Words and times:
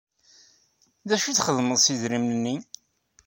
D 1.07 1.11
acu 1.15 1.27
i 1.29 1.33
txedmeḍ 1.33 1.77
s 1.79 1.85
yidrimen-nni? 1.91 2.55